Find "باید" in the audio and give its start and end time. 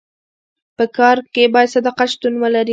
1.53-1.73